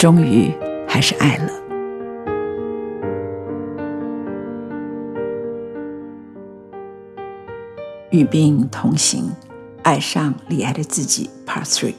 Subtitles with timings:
[0.00, 0.50] 终于
[0.88, 1.52] 还是爱了。
[8.10, 9.30] 与病同行，
[9.82, 11.94] 爱上罹癌的自己，Part Three。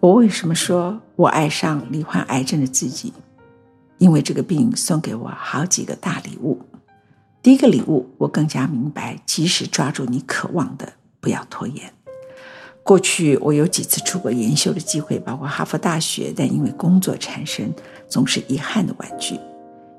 [0.00, 3.12] 我为什么说我爱上罹患癌症的自己？
[3.98, 6.58] 因为这个病送给我好几个大礼物。
[7.42, 11.92] 第一个礼物，我更加明白，及时抓住你渴望的，不要拖延。
[12.82, 17.72] 过去我有几次出国研修的机会，包括哈佛大学，但因为工作缠身，
[18.08, 19.38] 总是遗憾的婉拒。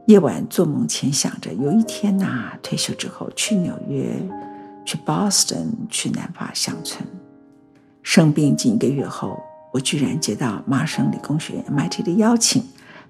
[0.07, 4.11] 夜晚做梦前想着，有一天呐、退休之后去纽约，
[4.83, 7.01] 去 Boston，去南法乡村。
[8.01, 9.39] 生病近一个月后，
[9.71, 12.63] 我居然接到麻省理工学院 MIT 的邀请，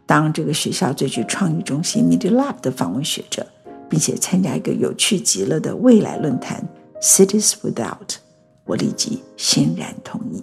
[0.05, 3.47] 当这个学校最具创意中心 Media Lab 的访问学者，
[3.89, 6.63] 并且参加一个有趣极了的未来论坛
[7.01, 8.20] Cities Without。
[8.71, 10.41] 我立即欣然同意。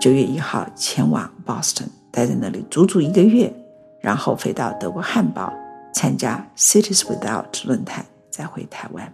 [0.00, 3.52] 九月一号前往 Boston，待在那里足足一个月，
[4.00, 5.52] 然后飞到德国汉堡
[5.92, 9.12] 参加 Cities Without 论坛，再回台湾。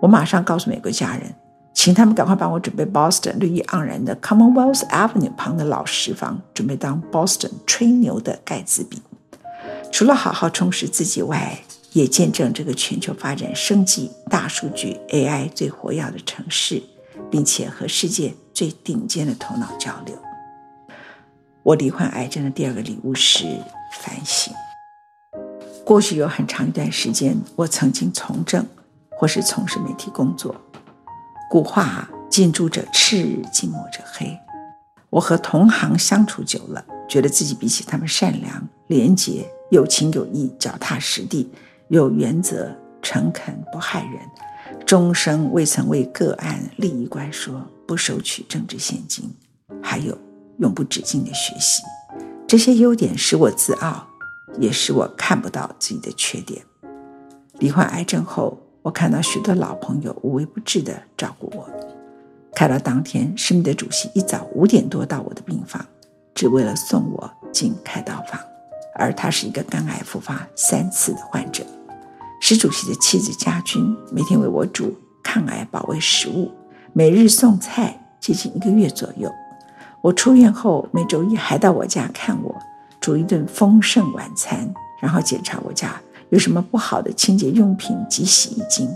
[0.00, 1.34] 我马上告诉美国家人，
[1.74, 9.02] 请他们赶快帮我准备 Boston 绿意盎然的 Commonwealth Avenue 旁的老石房，准备当 Boston 吹牛的盖茨比。
[9.90, 11.58] 除了好好充实自己外，
[11.92, 16.80] 也见证这个全球发展升级、大数据、AI 最活跃的城市。
[17.30, 20.16] 并且和世界最顶尖的头脑交流。
[21.62, 23.44] 我罹患癌症的第二个礼物是
[23.92, 24.54] 反省。
[25.84, 28.66] 过去有很长一段时间，我曾经从政
[29.10, 30.54] 或是从事媒体工作。
[31.50, 34.38] 古话啊“近朱者赤，近墨者黑”。
[35.10, 41.50] 我和同行相处久了，觉得自己比起他们善良、廉洁、有情有义、脚踏实地、
[41.88, 44.20] 有原则、诚恳，不害人。
[44.88, 49.30] 终生未曾为个案利益关说，不收取政治献金，
[49.82, 50.16] 还有
[50.60, 51.82] 永不止境的学习，
[52.46, 54.08] 这些优点使我自傲，
[54.58, 56.62] 也使我看不到自己的缺点。
[57.58, 61.68] 罹患癌症后，我看到许多老朋友无微不至地照顾我。
[62.54, 65.84] 开刀当天，施密德主席一早五点多到我的病房，
[66.34, 68.40] 只为了送我进开刀房，
[68.94, 71.62] 而他是一个肝癌复发三次的患者。
[72.50, 76.50] 石主席的妻子家君每天为我煮抗癌保卫食物，
[76.94, 79.30] 每日送菜，接近一个月左右。
[80.00, 82.54] 我出院后，每周一还到我家看我，
[83.02, 84.66] 煮一顿丰盛晚餐，
[84.98, 86.00] 然后检查我家
[86.30, 88.88] 有什么不好的清洁用品及洗衣精。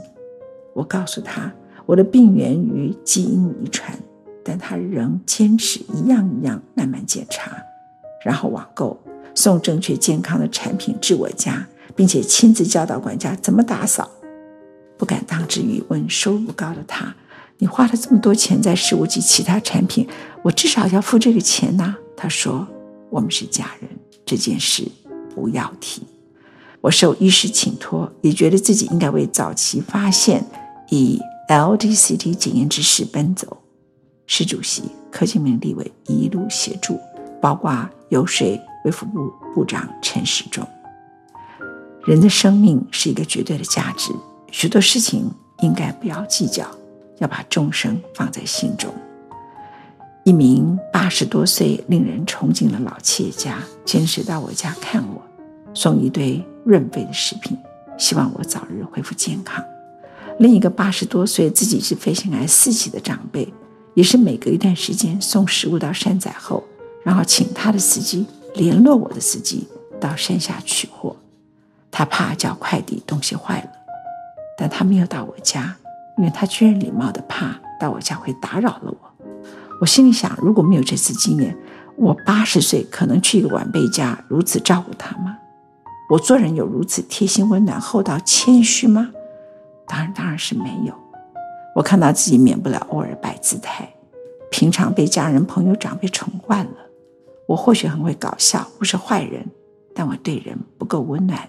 [0.72, 1.52] 我告诉他，
[1.84, 3.94] 我的病源于基因遗传，
[4.42, 7.54] 但他仍坚持一样一样慢慢检查，
[8.24, 8.98] 然后网购
[9.34, 11.66] 送正确健康的产品至我家。
[11.94, 14.10] 并且亲自教导管家怎么打扫，
[14.96, 17.14] 不敢当之欲问收入高的他
[17.58, 20.08] ：“你花了这么多钱在食物及其他产品，
[20.42, 22.66] 我至少要付这个钱呐。”他说
[23.10, 23.90] ：“我们是家人，
[24.24, 24.86] 这件事
[25.34, 26.02] 不要提。”
[26.80, 30.44] 我受医师请托，也觉得自己应该为早期发现，
[30.90, 33.58] 以 LDCT 检验之事奔走。
[34.26, 36.98] 施主席柯建明立委一路协助，
[37.40, 38.48] 包括游说
[38.84, 40.66] 卫福部部长陈时中。
[42.04, 44.12] 人的生命是一个绝对的价值，
[44.50, 45.30] 许多事情
[45.60, 46.66] 应该不要计较，
[47.18, 48.92] 要把众生放在心中。
[50.24, 55.22] 一名八十多岁、令人崇敬的老企业家，坚持到我家看我，
[55.74, 57.56] 送一堆润肺的食品，
[57.96, 59.64] 希望我早日恢复健康。
[60.40, 63.52] 另一个八十多岁、自己是肺腺癌四期的长辈，
[63.94, 66.64] 也是每隔一段时间送食物到山仔后，
[67.04, 69.68] 然后请他的司机联络我的司机
[70.00, 71.14] 到山下取货。
[71.92, 73.70] 他怕叫快递东西坏了，
[74.56, 75.76] 但他没有到我家，
[76.16, 79.26] 因为他居然礼貌的怕到我家会打扰了我。
[79.80, 81.54] 我心里想，如果没有这次经验，
[81.96, 85.36] 我八十岁可能去一个晚辈家如此照顾他吗？
[86.08, 89.10] 我做人有如此贴心、温暖、厚道、谦虚吗？
[89.86, 90.94] 当然，当然是没有。
[91.74, 93.88] 我看到自己免不了偶尔摆姿态，
[94.50, 96.72] 平常被家人、朋友、长辈宠惯了。
[97.46, 99.44] 我或许很会搞笑，不是坏人，
[99.94, 101.48] 但我对人不够温暖。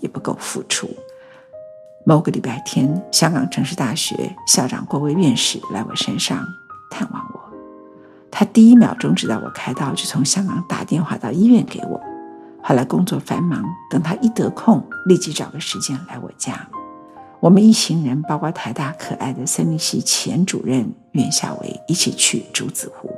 [0.00, 0.88] 也不够付出。
[2.04, 6.46] 某个礼拜天，香港城市大学校长郭威院士来我山上
[6.90, 7.40] 探望我。
[8.30, 12.00] 他第一秒钟知道我开刀，就从香港打电话到医院给我。
[12.62, 16.68] 后来工作繁忙，等他一得空，立即找个时间来我家。
[17.40, 23.10] 我们一行人，包括台大可爱的森林系前主任袁夏薇，一起去竹子湖，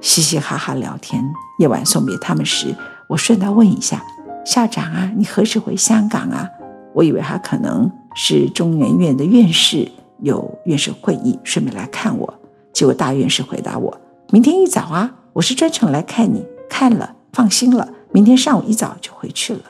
[0.00, 1.22] 嘻嘻哈哈聊天。
[1.58, 2.74] 夜晚送别他们时，
[3.08, 4.02] 我顺道问一下
[4.44, 6.48] 校长啊，你何时回香港啊？
[6.94, 7.90] 我以为他可能。
[8.12, 9.88] 是中研院的院士
[10.18, 12.34] 有院士会议，顺便来看我。
[12.72, 14.00] 结果大院士回答我
[14.32, 19.60] ：“明天一早啊，我是专程来看你，看了放心了，明天上午一早就回去了。”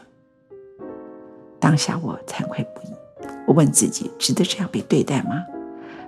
[1.60, 2.94] 当下我惭愧不已，
[3.46, 5.44] 我问自己：值得这样被对待吗？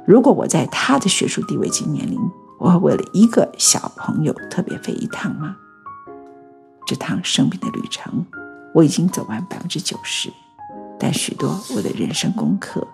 [0.07, 2.19] 如果我在他的学术地位及年龄，
[2.59, 5.55] 我会为了一个小朋友特别飞一趟吗？
[6.87, 8.25] 这趟生命的旅程，
[8.75, 10.31] 我已经走完百分之九十。
[10.99, 12.87] 但许多我的人生功课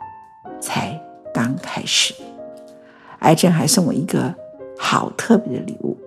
[0.61, 0.99] 才
[1.35, 2.15] 刚开始。
[3.21, 4.35] 癌症还送我一个
[4.79, 5.99] 好特别的礼物。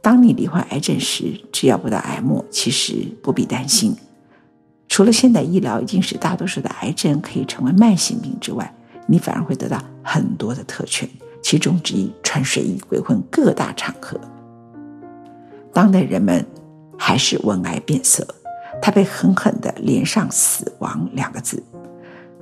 [0.00, 3.94] 当你罹患癌症时，只要不到癌末，其实不必担心。
[4.88, 8.74] 除了现代医疗已经使大多数的癌症可以成为慢性病之外，
[9.06, 11.08] 你反而会得到很多的特权，
[11.42, 14.18] 其中之一穿睡衣鬼混各大场合。
[15.72, 16.44] 当代人们
[16.98, 18.26] 还是闻癌变色。
[18.82, 21.62] 他被狠狠地连上“死亡”两个字，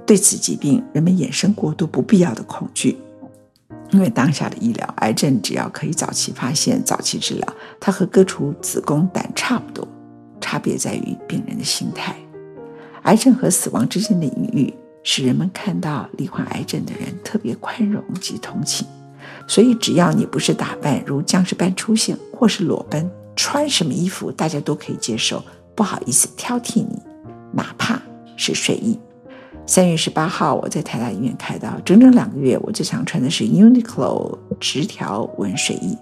[0.07, 2.97] 对此疾病，人们衍生过度不必要的恐惧。
[3.91, 7.47] 因为当下的医疗，癌症只要可以早期发现、早期治疗，
[7.79, 9.87] 它和割除子宫胆差不多，
[10.41, 12.17] 差别在于病人的心态。
[13.03, 14.73] 癌症和死亡之间的隐喻，
[15.03, 18.87] 使人们看到罹患癌症的人特别宽容及同情。
[19.47, 25.43] 所以，只要你不是打扮如僵尸般出现，或是裸奔，穿什么衣服，大家都可以接受。
[25.81, 27.01] 不好意思挑剔你，
[27.55, 27.99] 哪怕
[28.37, 29.01] 是睡衣。
[29.65, 35.97] 三月十八号，我在台大医院开刀，整整两个月，我最常穿的是 Uniqlo 直条纹睡衣。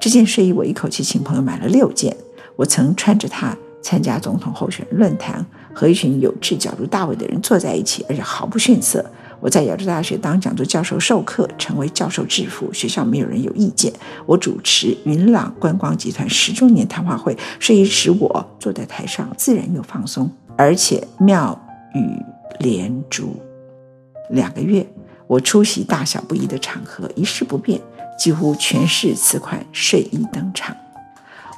[0.00, 2.16] 这件睡衣我一口气请朋友买了六件。
[2.56, 9.04] 我曾穿着它参加总统候选人论坛，和一群有志角逐大位的人坐在一起，而且毫不逊色。
[9.40, 13.92] 我在亚洲大学当讲座教授授课，成为教授制服，学校没有人有意见。
[14.26, 21.58] 我主持云朗观光集团十周年谈话会，睡衣使我坐在台上自然又放松，而且妙
[21.94, 22.22] 语
[22.58, 23.36] 连珠。
[24.30, 24.86] 两个月，
[25.26, 27.80] 我出席大小不一的场合，一事不变，
[28.18, 30.76] 几乎全是此款睡衣登场。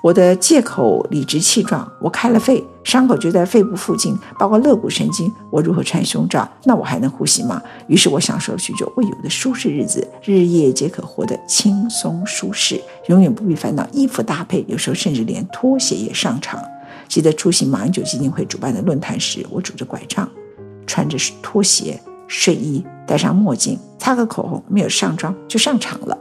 [0.02, 5.30] 我的借口理直气壮，我开了肺，伤口就在肺部附近，包括肋骨神经。
[5.50, 6.48] 我如何穿胸罩？
[6.64, 7.62] 那我还能呼吸吗？
[7.86, 16.62] 于是我享受了许久未有的舒适日子，日夜皆可活得轻松舒适，永远不必烦恼衣服搭配，有时候甚至连拖鞋也上场。
[17.06, 20.26] 记得出席马英九基金会主办的论坛时，我拄着拐杖，
[20.86, 26.16] 穿着拖鞋、睡衣，戴上墨镜，擦个口红，没有上妆就上场了。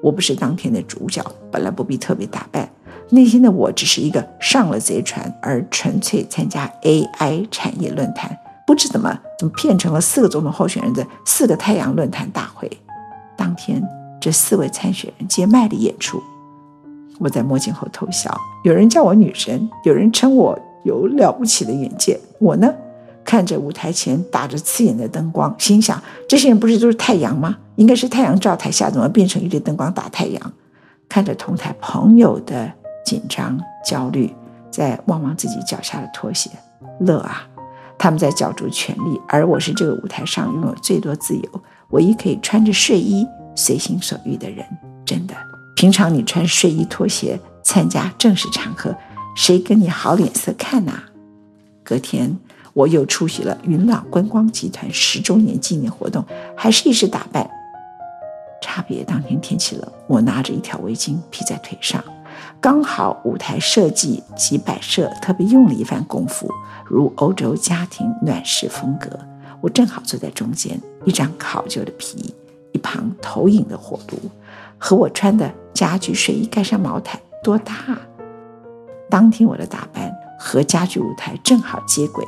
[0.00, 2.70] 我不是当天的主角，本来不必特别打扮。
[3.10, 8.36] 内心的我只是一个上了贼船而纯粹参加 AI 产业论坛，
[8.66, 12.70] 不知怎么怎么变成了四个总统候选人的四个太阳论坛大会。
[13.36, 13.82] 当天，
[14.20, 16.20] 这四位参选人皆卖力演出，
[17.18, 18.36] 我在墨镜后偷笑。
[18.64, 22.18] 有人叫我女神，有人称我有了不起的眼界。
[22.38, 22.72] 我呢，
[23.22, 27.56] 看着舞台前打着刺眼的灯光，心想：这些人不是都是太阳吗？
[27.76, 30.52] 应该是太阳照台下，怎么变成一堆灯光打太阳？
[31.08, 32.72] 看着同台朋友的。
[33.04, 34.34] 紧张、焦虑，
[34.70, 36.50] 在望望自己脚下的拖鞋，
[37.00, 37.46] 乐啊！
[37.98, 44.66] 他们在角逐权力，而我是这个舞台上拥有最多自由、唯一可以穿着睡衣随心所欲的人。
[45.04, 45.34] 真的，
[45.76, 48.94] 平常你穿睡衣拖鞋参加正式场合，
[49.36, 51.04] 谁跟你好脸色看呐、啊？
[51.84, 52.36] 隔天，
[52.72, 56.24] 我又出席了云朗观光集团十周年纪念活动，
[56.56, 57.48] 还是一身打扮。
[58.60, 62.02] 差别当天天气冷，我拿着一条围巾披在腿上。
[62.60, 66.50] 刚好舞台设计及摆设特别用了一番功夫，
[66.86, 69.10] 如欧洲家庭暖室风格。
[69.60, 72.34] 我正好坐在中间，一张考究的皮，
[72.72, 74.18] 一旁投影的火炉，
[74.78, 77.98] 和我穿的家具睡衣盖上毛毯，多搭啊！
[79.08, 82.24] 当天我的打扮和家具舞台正好接轨，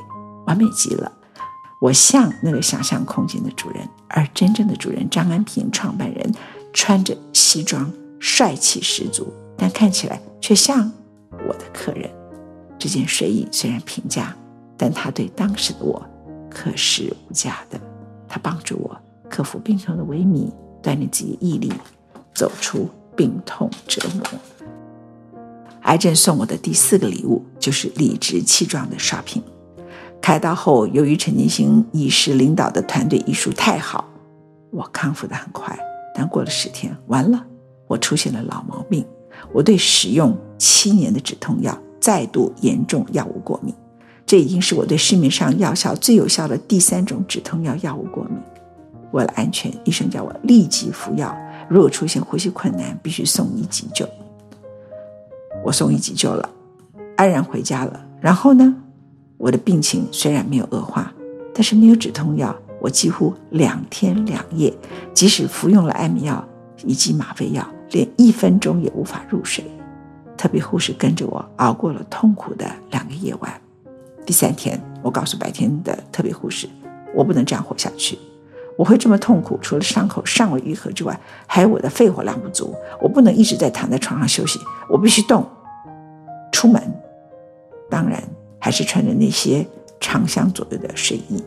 [0.47, 1.13] 完美极了。
[1.79, 6.35] 我像那个想象空间的主人，而真正的主人张安平创办人
[6.73, 9.31] 穿着西装，帅气十足。
[9.57, 10.91] 但看起来却像
[11.49, 12.11] 我的客人。
[12.79, 14.37] 这件睡衣虽然平价，
[14.77, 16.05] 但它对当时的我
[16.51, 17.81] 可是无价的。
[18.29, 18.97] 它帮助我
[19.31, 20.51] 克服病痛的萎靡，
[20.83, 21.73] 锻炼自己毅力，
[22.35, 24.23] 走出病痛折磨。
[25.83, 29.43] 癌症送我的第四个礼物就是理直气壮的刷屏。
[30.21, 34.05] 开刀后，由于陈进兴医师领导的团队医术太好，
[34.71, 35.79] 我康复得很快。
[36.15, 37.47] 但过了十天，完了，
[37.87, 39.07] 我出现了老毛病。
[39.53, 43.75] 我对使用七年的止痛药再度严重药物过敏。
[44.27, 48.37] 这已经是我对市面上药效最有效的第三种止痛药药物过敏。
[49.13, 51.35] 为了安全，医生叫我立即服药。
[51.69, 54.07] 如果出现呼吸困难，必须送医急救。
[55.65, 56.49] 我送医急救了，
[57.17, 58.05] 安然回家了。
[58.21, 58.75] 然后呢，
[59.37, 61.13] 我的病情虽然没有恶化，
[61.55, 64.73] 但是没有止痛药，我几乎两天两夜，
[65.15, 66.45] 即使服用了安眠药
[66.85, 69.65] 以及吗啡药，连一分钟也无法入睡。
[70.37, 73.61] 特别护士跟着我熬过了痛苦的两个夜晚。
[74.27, 76.69] 第三天，我告诉白天的特别护士，
[77.15, 78.19] 我不能这样活下去。
[78.77, 82.75] 我会这么痛苦，除了伤口尚未愈合之外，还有我的肺活量不足。
[83.01, 85.49] 我不能一直在躺在床上休息，我必须动。
[86.53, 86.83] 出门，
[87.89, 88.23] 当然
[88.59, 89.67] 还是穿着那些
[89.99, 91.43] 长箱左右的睡衣。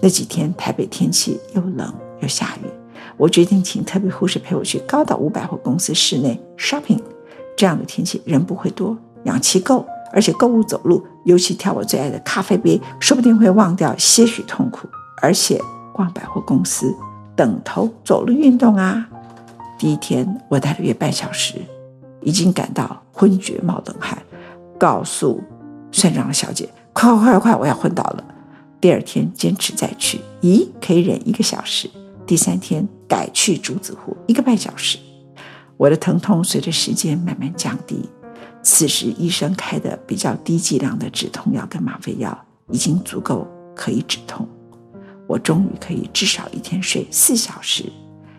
[0.00, 2.66] 那几天台北天气又冷又下雨，
[3.20, 7.00] 我决定请特别护士陪我去高岛屋百货公司室内 shopping。
[7.56, 14.88] 这样的天气人不会多，氧气够，而且购物走路，尤其挑我最爱的咖啡杯，说不定会忘掉些许痛苦，
[15.22, 15.60] 而且。
[15.92, 16.96] 逛百货公司
[17.36, 19.06] 等头走路运动啊！
[19.78, 21.56] 第一天我待了约半小时，
[22.22, 24.16] 已经感到昏厥冒冷汗，
[24.78, 25.42] 告诉
[25.92, 28.24] 算账的小姐：“快快快快，我要昏倒了！”
[28.80, 31.90] 第二天坚持再去，咦，可以忍一个小时。
[32.24, 34.96] 第三天改去竹子湖，一个半小时。
[35.76, 38.08] 我的疼痛随着时间慢慢降低。
[38.62, 44.48] 此时医生开的比较低剂量的止痛药跟吗啡药已经足够可以止痛。
[45.26, 47.84] 我终于可以至少一天睡四小时，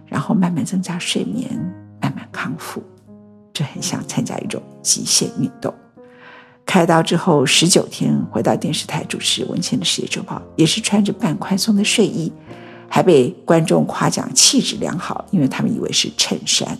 [0.05, 1.49] 然后慢慢增加睡眠，
[2.01, 2.81] 慢慢康复。
[3.51, 5.73] 这很像参加一种极限运动。
[6.65, 12.31] 开刀之后十九天，回到电视台主持文茜的世界周报，也是穿着半宽松的睡衣，
[12.93, 16.77] 还被观众夸奖气质良好，因为他们以为是衬衫。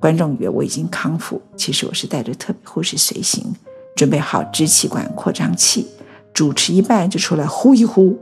[0.00, 3.54] 观众以为我已经康复，其实我是带着特别护士随行，
[3.94, 5.86] 准备好支气管扩张器，
[6.34, 8.18] 主持一半就出来呼一呼。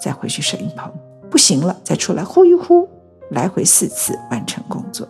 [0.00, 0.90] 再回去摄影棚，
[1.30, 2.88] 不行了，再出来呼一呼，
[3.32, 5.06] 来回四次完成工作。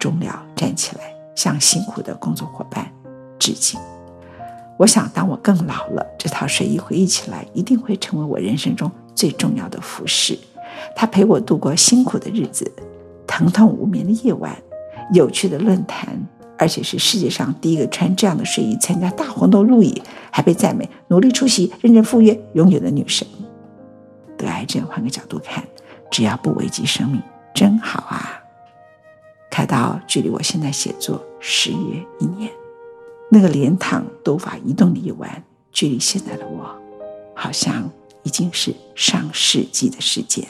[0.00, 1.04] 终了，站起来
[1.36, 2.90] 向辛苦的工作伙伴
[3.38, 3.78] 致敬。
[4.76, 10.38] 我想，当我更老了，这套睡衣回忆起来，一定会成为我人生中最重要的服饰。
[10.96, 12.70] 他陪我度过辛苦的日子，
[13.26, 14.56] 疼痛无眠的夜晚，
[15.12, 16.08] 有趣的论坛，
[16.58, 23.26] 而且是世界上第一个穿这样的睡衣参加大活动录影，还被赞美努力出席、认真赴约、永远的女神。
[24.36, 25.64] 得癌症，换个角度看，
[26.10, 27.22] 只要不危及生命，
[27.54, 28.40] 真好啊！
[29.50, 32.50] 开刀距离我现在写作十月一年，
[33.30, 36.74] 那个连躺都无法移动的夜晚，距离现在的我，
[37.34, 37.88] 好像
[38.24, 40.46] 已经是上世纪的时间。